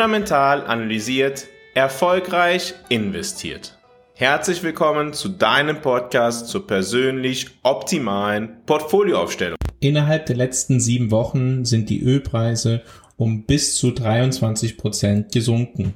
[0.00, 3.76] fundamental analysiert, erfolgreich investiert.
[4.14, 9.58] Herzlich willkommen zu deinem Podcast zur persönlich optimalen Portfolioaufstellung.
[9.78, 12.80] Innerhalb der letzten sieben Wochen sind die Ölpreise
[13.18, 15.92] um bis zu 23 Prozent gesunken.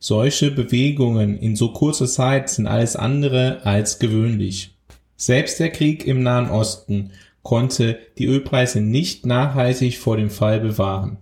[0.00, 4.76] Solche Bewegungen in so kurzer Zeit sind alles andere als gewöhnlich.
[5.14, 7.12] Selbst der Krieg im Nahen Osten
[7.44, 11.18] konnte die Ölpreise nicht nachhaltig vor dem Fall bewahren.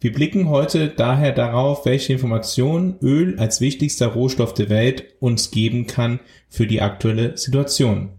[0.00, 5.88] Wir blicken heute daher darauf, welche Informationen Öl als wichtigster Rohstoff der Welt uns geben
[5.88, 8.10] kann für die aktuelle Situation.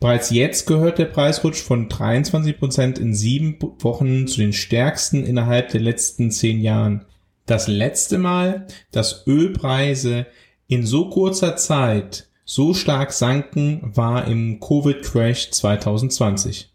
[0.00, 5.68] Bereits jetzt gehört der Preisrutsch von 23 Prozent in sieben Wochen zu den stärksten innerhalb
[5.68, 7.04] der letzten zehn Jahren.
[7.46, 10.26] Das letzte Mal, dass Ölpreise
[10.66, 16.70] in so kurzer Zeit so stark sanken, war im Covid-Crash 2020.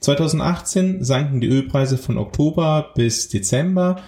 [0.00, 4.02] 2018 sanken die Ölpreise von Oktober bis Dezember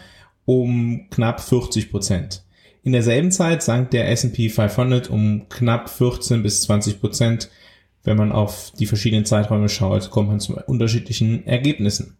[0.44, 2.44] um knapp 40 Prozent.
[2.82, 7.50] In derselben Zeit sank der S&P 500 um knapp 14 bis 20 Prozent.
[8.04, 12.16] Wenn man auf die verschiedenen Zeiträume schaut, kommt man zu unterschiedlichen Ergebnissen.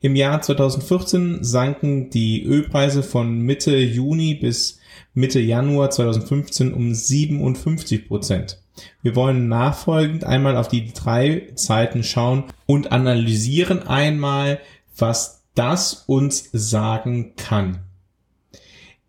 [0.00, 4.80] Im Jahr 2014 sanken die Ölpreise von Mitte Juni bis
[5.14, 8.61] Mitte Januar 2015 um 57 Prozent.
[9.02, 14.60] Wir wollen nachfolgend einmal auf die drei Zeiten schauen und analysieren einmal,
[14.96, 17.80] was das uns sagen kann.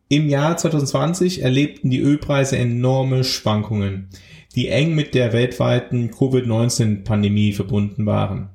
[0.10, 4.10] Im Jahr 2020 erlebten die Ölpreise enorme Schwankungen,
[4.56, 8.50] die eng mit der weltweiten Covid-19-Pandemie verbunden waren.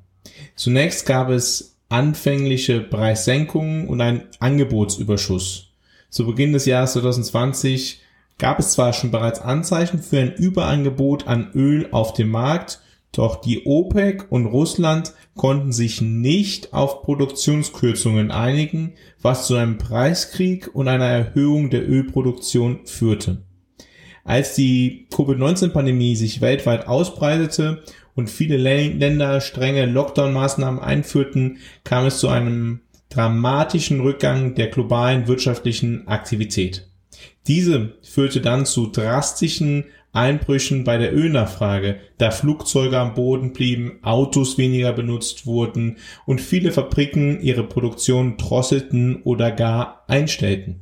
[0.55, 5.71] Zunächst gab es anfängliche Preissenkungen und einen Angebotsüberschuss.
[6.09, 7.99] Zu Beginn des Jahres 2020
[8.39, 12.81] gab es zwar schon bereits Anzeichen für ein Überangebot an Öl auf dem Markt,
[13.11, 20.73] doch die OPEC und Russland konnten sich nicht auf Produktionskürzungen einigen, was zu einem Preiskrieg
[20.73, 23.43] und einer Erhöhung der Ölproduktion führte.
[24.23, 27.83] Als die Covid-19-Pandemie sich weltweit ausbreitete
[28.15, 36.07] und viele Länder strenge Lockdown-Maßnahmen einführten, kam es zu einem dramatischen Rückgang der globalen wirtschaftlichen
[36.07, 36.88] Aktivität.
[37.49, 44.59] Diese führte dann zu drastischen Einbrüchen bei der Ölnachfrage, da Flugzeuge am Boden blieben, Autos
[44.59, 50.81] weniger benutzt wurden und viele Fabriken ihre Produktion drosselten oder gar einstellten.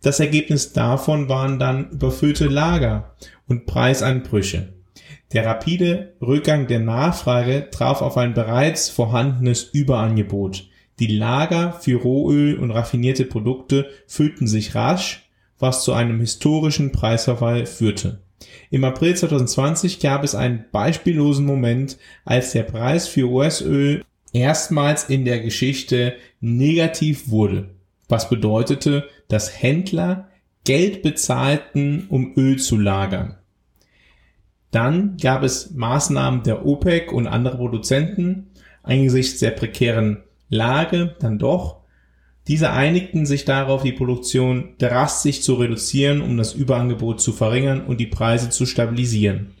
[0.00, 3.14] Das Ergebnis davon waren dann überfüllte Lager
[3.46, 4.72] und Preiseinbrüche.
[5.34, 10.68] Der rapide Rückgang der Nachfrage traf auf ein bereits vorhandenes Überangebot.
[11.00, 15.27] Die Lager für Rohöl und raffinierte Produkte füllten sich rasch
[15.58, 18.20] was zu einem historischen Preisverfall führte.
[18.70, 25.24] Im April 2020 gab es einen beispiellosen Moment, als der Preis für US-Öl erstmals in
[25.24, 27.70] der Geschichte negativ wurde,
[28.08, 30.28] was bedeutete, dass Händler
[30.64, 33.36] Geld bezahlten, um Öl zu lagern.
[34.70, 38.50] Dann gab es Maßnahmen der OPEC und anderer Produzenten
[38.82, 41.77] angesichts der prekären Lage dann doch
[42.48, 48.00] diese einigten sich darauf, die Produktion drastisch zu reduzieren, um das Überangebot zu verringern und
[48.00, 49.54] die Preise zu stabilisieren.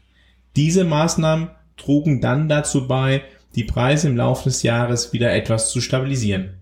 [0.56, 3.22] Diese Maßnahmen trugen dann dazu bei,
[3.54, 6.54] die Preise im Laufe des Jahres wieder etwas zu stabilisieren.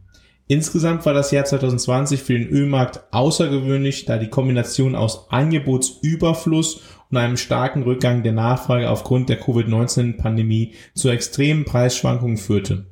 [0.48, 7.16] Insgesamt war das Jahr 2020 für den Ölmarkt außergewöhnlich, da die Kombination aus Angebotsüberfluss und
[7.16, 12.86] einem starken Rückgang der Nachfrage aufgrund der Covid-19-Pandemie zu extremen Preisschwankungen führte.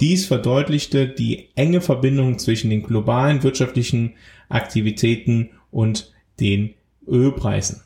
[0.00, 4.14] Dies verdeutlichte die enge Verbindung zwischen den globalen wirtschaftlichen
[4.48, 6.74] Aktivitäten und den
[7.08, 7.82] Ölpreisen.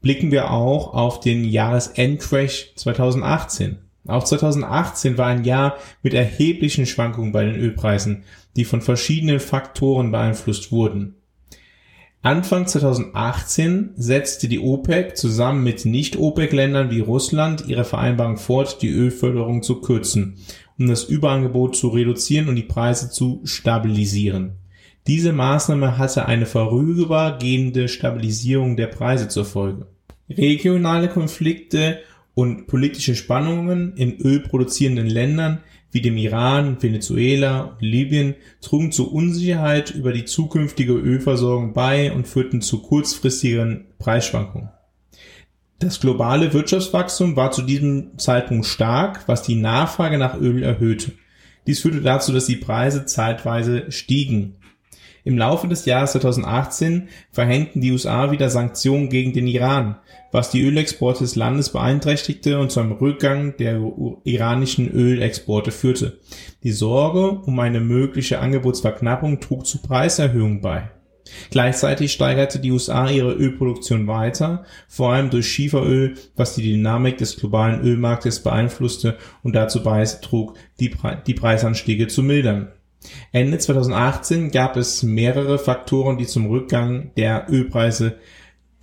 [0.00, 3.78] Blicken wir auch auf den Jahresendcrash 2018.
[4.06, 8.24] Auch 2018 war ein Jahr mit erheblichen Schwankungen bei den Ölpreisen,
[8.56, 11.14] die von verschiedenen Faktoren beeinflusst wurden.
[12.20, 19.62] Anfang 2018 setzte die OPEC zusammen mit Nicht-OPEC-Ländern wie Russland ihre Vereinbarung fort, die Ölförderung
[19.62, 20.38] zu kürzen
[20.78, 24.52] um das Überangebot zu reduzieren und die Preise zu stabilisieren.
[25.06, 29.86] Diese Maßnahme hatte eine vorübergehende Stabilisierung der Preise zur Folge.
[30.30, 31.98] Regionale Konflikte
[32.34, 35.60] und politische Spannungen in ölproduzierenden Ländern
[35.92, 42.26] wie dem Iran, Venezuela und Libyen trugen zu Unsicherheit über die zukünftige Ölversorgung bei und
[42.26, 44.70] führten zu kurzfristigen Preisschwankungen.
[45.78, 51.12] Das globale Wirtschaftswachstum war zu diesem Zeitpunkt stark, was die Nachfrage nach Öl erhöhte.
[51.66, 54.56] Dies führte dazu, dass die Preise zeitweise stiegen.
[55.24, 59.96] Im Laufe des Jahres 2018 verhängten die USA wieder Sanktionen gegen den Iran,
[60.32, 63.80] was die Ölexporte des Landes beeinträchtigte und zu einem Rückgang der
[64.24, 66.18] iranischen Ölexporte führte.
[66.62, 70.90] Die Sorge um eine mögliche Angebotsverknappung trug zu Preiserhöhungen bei.
[71.50, 77.36] Gleichzeitig steigerte die USA ihre Ölproduktion weiter, vor allem durch Schieferöl, was die Dynamik des
[77.36, 82.72] globalen Ölmarktes beeinflusste und dazu beitrug, die, Pre die Preisanstiege zu mildern.
[83.32, 88.18] Ende 2018 gab es mehrere Faktoren, die zum Rückgang der Ölpreise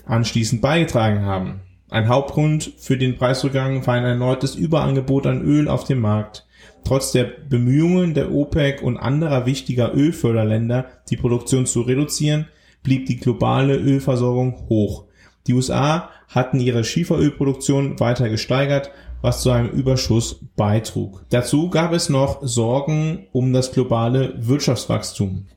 [0.05, 1.61] anschließend beigetragen haben.
[1.91, 6.47] Ein Hauptgrund für den Preisrückgang war ein erneutes Überangebot an Öl auf dem Markt.
[6.85, 12.47] Trotz der Bemühungen der OPEC und anderer wichtiger Ölförderländer, die Produktion zu reduzieren,
[12.81, 15.03] blieb die globale Ölversorgung hoch.
[15.47, 18.91] Die USA hatten ihre Schieferölproduktion weiter gesteigert,
[19.21, 21.25] was zu einem Überschuss beitrug.
[21.29, 25.47] Dazu gab es noch Sorgen um das globale Wirtschaftswachstum.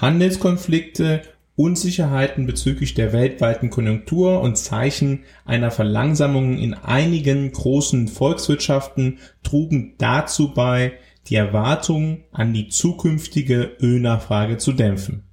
[0.00, 1.20] Handelskonflikte
[1.54, 10.54] Unsicherheiten bezüglich der weltweiten Konjunktur und Zeichen einer Verlangsamung in einigen großen Volkswirtschaften trugen dazu
[10.54, 10.94] bei,
[11.28, 15.24] die Erwartungen an die zukünftige Ölnachfrage zu dämpfen.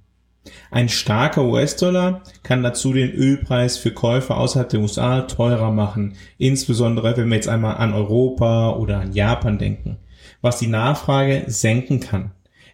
[0.70, 7.16] Ein starker US-Dollar kann dazu den Ölpreis für Käufer außerhalb der USA teurer machen, insbesondere
[7.16, 9.98] wenn wir jetzt einmal an Europa oder an Japan denken,
[10.40, 12.32] was die Nachfrage senken kann.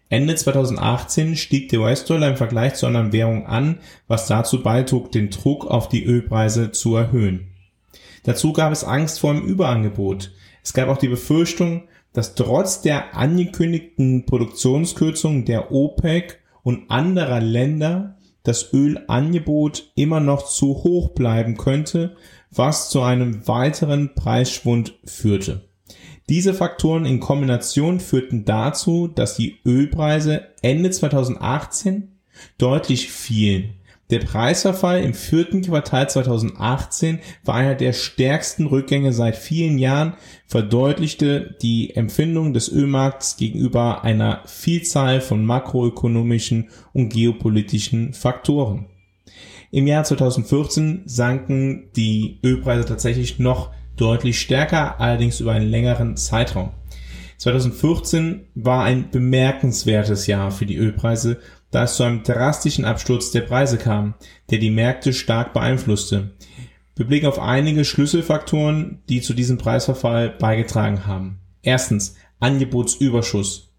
[0.09, 5.31] Ende 2018 stieg der US-Dollar im Vergleich zu anderen Währungen an, was dazu beitrug, den
[5.31, 7.49] Druck auf die Ölpreise zu erhöhen.
[8.23, 10.33] Dazu gab es Angst vor einem Überangebot.
[10.63, 18.17] Es gab auch die Befürchtung, dass trotz der angekündigten Produktionskürzungen der OPEC und anderer Länder
[18.43, 22.17] das Ölangebot immer noch zu hoch bleiben könnte,
[22.51, 25.66] was zu einem weiteren Preisschwund führte.
[26.29, 32.09] Diese Faktoren in Kombination führten dazu, dass die Ölpreise Ende 2018
[32.59, 33.75] deutlich fielen.
[34.11, 40.15] Der Preisverfall im vierten Quartal 2018 war einer der stärksten Rückgänge seit vielen Jahren,
[40.47, 48.87] verdeutlichte die Empfindung des Ölmarkts gegenüber einer Vielzahl von makroökonomischen und geopolitischen Faktoren.
[49.73, 56.71] Im Jahr 2014 sanken die Ölpreise tatsächlich noch deutlich stärker, allerdings über einen längeren Zeitraum.
[57.39, 61.39] 2014 war ein bemerkenswertes Jahr für die Ölpreise,
[61.71, 64.15] da es zu einem drastischen Absturz der Preise kam,
[64.51, 66.31] der die Märkte stark beeinflusste.
[66.95, 71.41] Wir blicken auf einige Schlüsselfaktoren, die zu diesem Preisverfall beigetragen haben.
[71.63, 73.75] Erstens Angebotsüberschuss.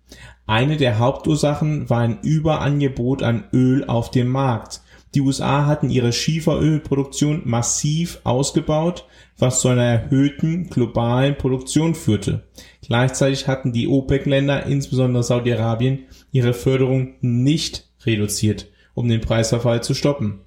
[0.46, 4.82] Eine der Hauptursachen war ein Überangebot an Öl auf dem Markt.
[5.16, 9.06] Die USA hatten ihre Schieferölproduktion massiv ausgebaut,
[9.38, 12.48] was zu einer erhöhten globalen Produktion führte.
[12.82, 20.40] Gleichzeitig hatten die OPEC-Länder, insbesondere Saudi-Arabien, ihre Förderung nicht reduziert, um den Preisverfall zu stoppen.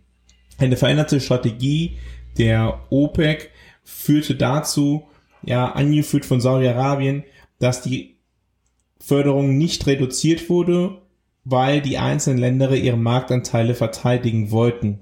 [0.58, 1.98] Eine veränderte Strategie
[2.38, 3.50] der OPEC
[3.84, 5.04] führte dazu,
[5.43, 7.25] ja, angeführt von Saudi-Arabien,
[7.58, 8.19] dass die
[8.98, 10.98] Förderung nicht reduziert wurde,
[11.44, 15.00] weil die einzelnen Länder ihre Marktanteile verteidigen wollten.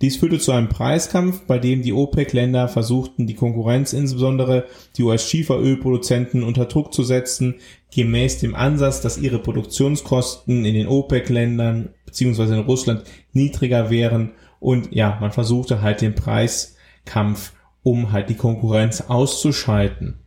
[0.00, 4.66] Dies führte zu einem Preiskampf, bei dem die OPEC-Länder versuchten, die Konkurrenz, insbesondere
[4.96, 7.56] die US-Schieferölproduzenten, unter Druck zu setzen,
[7.94, 14.92] gemäß dem Ansatz, dass ihre Produktionskosten in den OPEC-Ländern beziehungsweise in Russland niedriger wären und
[14.92, 20.18] ja, man versuchte halt den Preiskampf, um halt die Konkurrenz auszuschalten.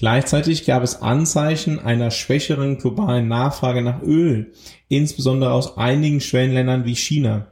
[0.00, 4.50] Gleichzeitig gab es Anzeichen einer schwächeren globalen Nachfrage nach Öl,
[4.88, 7.48] insbesondere aus einigen Schwellenländern wie China.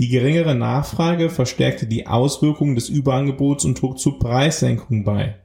[0.00, 5.36] Die geringere Nachfrage verstärkte die Auswirkungen des Überangebots und trug zu Preissenkungen bei.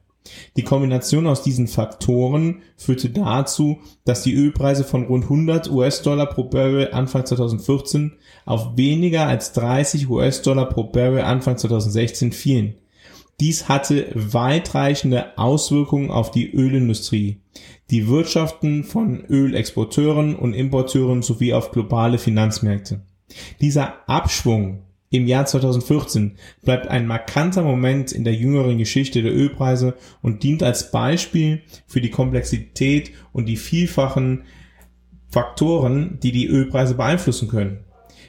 [0.56, 6.46] Die Kombination aus diesen Faktoren führte dazu, dass die Ölpreise von rund 100 US-Dollar pro
[6.46, 8.14] Barrel Anfang 2014
[8.48, 12.74] auf weniger als 30 US-Dollar pro Barrel Anfang 2016 fielen.
[13.39, 17.38] Dies hatte weitreichende Auswirkungen auf die Ölindustrie,
[17.91, 23.01] die Wirtschaften von Ölexporteuren und Importeuren sowie auf globale Finanzmärkte.
[23.62, 29.94] Dieser Abschwung im Jahr 2014 bleibt ein markanter Moment in der jüngeren Geschichte der Ölpreise
[30.24, 34.46] und dient als Beispiel für die Komplexität und die vielfachen
[35.29, 37.86] Faktoren, die die Ölpreise beeinflussen können.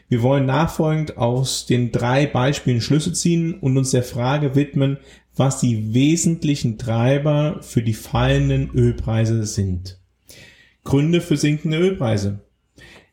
[0.09, 4.99] Wir wollen nachfolgend aus den drei Beispielen Schlüsse ziehen und uns der Frage widmen,
[5.37, 10.01] was die wesentlichen Treiber für die fallenden Ölpreise sind.
[10.85, 12.41] Gründe für sinkende Ölpreise.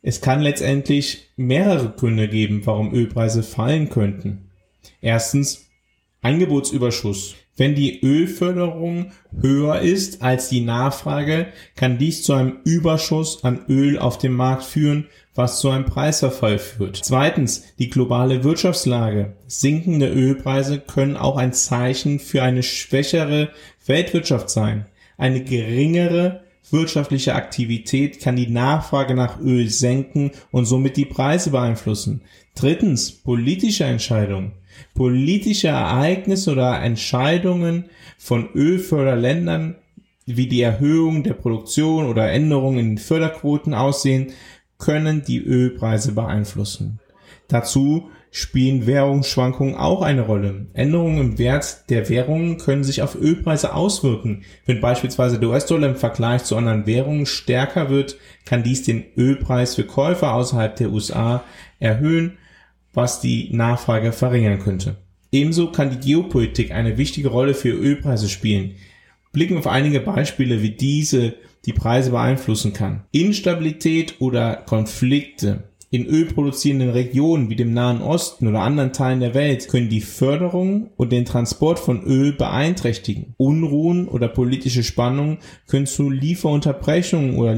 [0.02, 4.52] Es kann letztendlich mehrere Gründe geben, warum Ölpreise fallen könnten.
[5.02, 5.70] Erstens
[6.22, 7.36] Angebotsüberschuss.
[7.58, 11.48] Wenn die Ölförderung höher ist als die Nachfrage,
[11.78, 16.60] kann dies zu einem Überschuss an Öl auf dem Markt führen, was zu einem Preisverfall
[16.60, 17.00] führt.
[17.02, 19.34] Zweitens, die globale Wirtschaftslage.
[19.48, 23.50] Sinkende Ölpreise können auch ein Zeichen für eine schwächere
[23.86, 24.86] Weltwirtschaft sein.
[25.18, 32.22] Eine geringere wirtschaftliche Aktivität kann die Nachfrage nach Öl senken und somit die Preise beeinflussen.
[32.56, 34.54] Drittens, politische Entscheidungen.
[34.94, 37.86] Politische Ereignisse oder Entscheidungen
[38.18, 39.76] von Ölförderländern
[40.26, 44.34] wie die Erhöhung der Produktion oder Änderungen in Förderquoten aussehen,
[44.78, 47.00] können die Ölpreise beeinflussen.
[47.48, 50.66] Dazu spielen Währungsschwankungen auch eine Rolle.
[50.74, 54.44] Änderungen im Wert der Währungen können sich auf Ölpreise auswirken.
[54.66, 59.76] Wenn beispielsweise der US-Dollar im Vergleich zu anderen Währungen stärker wird, kann dies den Ölpreis
[59.76, 61.46] für Käufer außerhalb der USA
[61.80, 62.38] erhöhen,
[62.96, 64.96] was die Nachfrage verringern könnte.
[65.32, 68.76] Ebenso kann die Geopolitik eine wichtige Rolle für Ölpreise spielen.
[69.32, 71.34] Blicken auf einige Beispiele, wie diese
[71.66, 73.04] die Preise beeinflussen kann.
[73.12, 75.64] Instabilität oder Konflikte
[75.96, 80.90] in ölproduzierenden Regionen wie dem Nahen Osten oder anderen Teilen der Welt können die Förderung
[80.98, 83.34] und den Transport von Öl beeinträchtigen.
[83.38, 85.38] Unruhen oder politische Spannungen
[85.68, 87.56] können zu Lieferunterbrechungen oder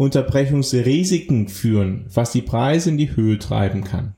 [0.00, 4.14] Lieferunterbrechungsrisiken führen, was die Preise in die Höhe treiben kann.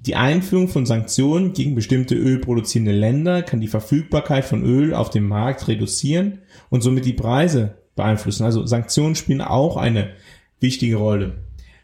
[0.00, 5.28] Die Einführung von Sanktionen gegen bestimmte ölproduzierende Länder kann die Verfügbarkeit von Öl auf dem
[5.28, 8.42] Markt reduzieren und somit die Preise beeinflussen.
[8.44, 10.10] Also Sanktionen spielen auch eine
[10.58, 11.34] wichtige Rolle.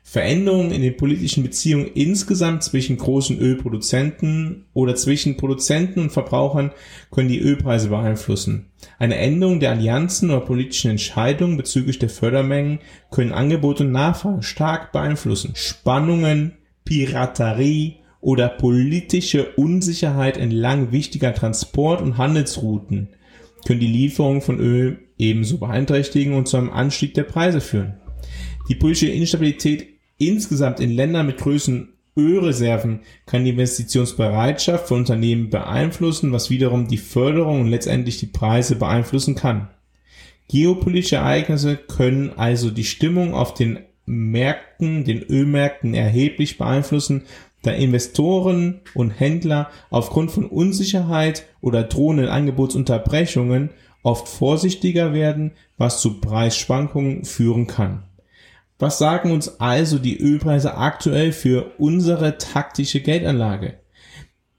[0.08, 6.70] Veränderungen in den politischen Beziehungen insgesamt zwischen großen Ölproduzenten oder zwischen Produzenten und Verbrauchern
[7.10, 8.66] können die Ölpreise beeinflussen.
[9.00, 12.78] Eine Änderung der Allianzen oder politischen Entscheidungen bezüglich der Fördermengen
[13.10, 15.54] können Angebot und Nachfrage stark beeinflussen.
[15.56, 16.52] Spannungen,
[16.84, 23.08] Piraterie oder politische Unsicherheit entlang wichtiger Transport- und Handelsrouten
[23.66, 27.94] können die Lieferung von Öl ebenso beeinträchtigen und zu einem Anstieg der Preise führen.
[28.68, 36.32] Die politische Instabilität Insgesamt in Ländern mit größeren Ölreserven kann die Investitionsbereitschaft von Unternehmen beeinflussen,
[36.32, 39.68] was wiederum die Förderung und letztendlich die Preise beeinflussen kann.
[40.49, 47.25] Geopolitische Ereignisse können also die Stimmung auf den Märkten, den Ölmärkten erheblich beeinflussen,
[47.62, 53.70] da Investoren und Händler aufgrund von Unsicherheit oder drohenden Angebotsunterbrechungen
[54.04, 58.04] oft vorsichtiger werden, was zu Preisschwankungen führen kann.
[58.78, 63.78] Was sagen uns also die Ölpreise aktuell für unsere taktische Geldanlage?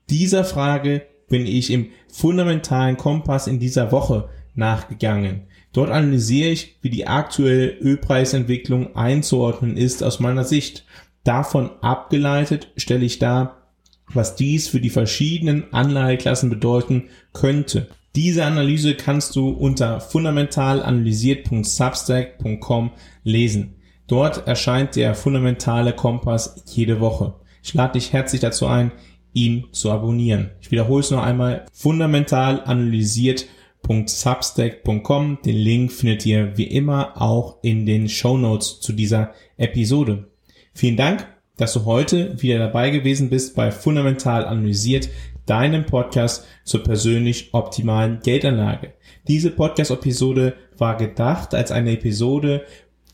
[0.10, 5.44] Dieser Frage bin ich im fundamentalen Kompass in dieser Woche nachgegangen.
[5.72, 10.86] Dort analysiere ich, wie die aktuelle Ölpreisentwicklung einzuordnen ist aus meiner Sicht.
[11.24, 13.68] Davon abgeleitet stelle ich dar,
[14.14, 17.90] was dies für die verschiedenen Anlageklassen bedeuten könnte.
[18.16, 22.92] Diese Analyse kannst du unter fundamentalanalysiert.substack.com
[23.24, 23.77] lesen.
[24.08, 27.36] Dort erscheint der fundamentale Kompass jede Woche.
[27.62, 28.92] Ich lade dich herzlich dazu ein,
[29.34, 30.52] ihn zu abonnieren.
[30.62, 31.66] Ich wiederhole es noch einmal.
[31.74, 35.40] Fundamental analysiert.substack.com.
[35.46, 40.32] Den Link findet ihr wie immer auch in den Show Notes zu dieser Episode.
[40.74, 45.10] Vielen Dank, dass du heute wieder dabei gewesen bist bei Fundamental Analysiert,
[45.46, 48.94] deinem Podcast zur persönlich optimalen Geldanlage.
[49.28, 52.66] Diese Podcast-Episode war gedacht als eine Episode,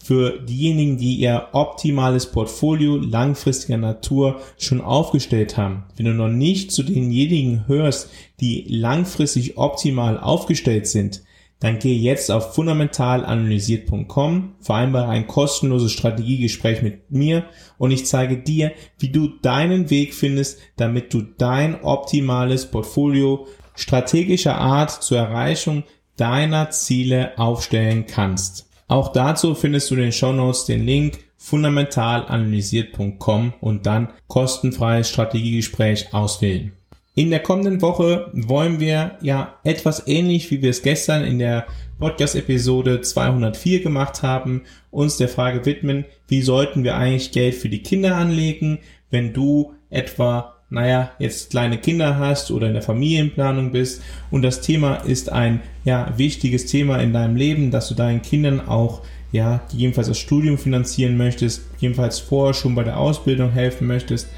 [0.04, 5.86] für diejenigen, die ihr optimales Portfolio langfristiger Natur schon aufgestellt haben.
[5.96, 8.10] Wenn du noch nicht zu denjenigen hörst,
[8.42, 11.24] die langfristig optimal aufgestellt sind,
[11.62, 17.46] dann geh jetzt auf fundamentalanalysiert.com, vereinbare ein kostenloses Strategiegespräch mit mir
[17.78, 24.58] und ich zeige dir, wie du deinen Weg findest, damit du dein optimales Portfolio strategischer
[24.58, 25.84] Art zur Erreichung
[26.18, 28.68] deiner Ziele aufstellen kannst.
[28.94, 36.14] Auch dazu findest du in den Show Notes den Link fundamentalanalysiert.com und dann kostenfreies Strategiegespräch
[36.14, 36.74] auswählen.
[37.16, 41.66] In der kommenden Woche wollen wir ja etwas ähnlich, wie wir es gestern in der
[41.98, 47.82] Podcast-Episode 204 gemacht haben, uns der Frage widmen, wie sollten wir eigentlich Geld für die
[47.82, 48.78] Kinder anlegen,
[49.10, 54.02] wenn du etwa naja, jetzt kleine Kinder hast oder in der Familienplanung bist
[54.32, 58.68] und das Thema ist ein ja, wichtiges Thema in deinem Leben, dass du deinen Kindern
[58.68, 59.02] auch
[59.32, 64.30] ja, gegebenenfalls das Studium finanzieren möchtest, gegebenenfalls vorher schon bei der Ausbildung helfen möchtest,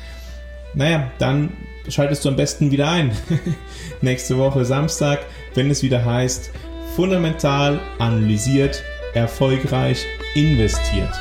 [0.73, 1.53] naja, dann
[1.87, 3.11] schaltest du am besten wieder ein.
[4.01, 5.19] Nächste Woche Samstag,
[5.53, 6.51] wenn es wieder heißt,
[6.97, 11.13] fundamental analysiert, erfolgreich investiert.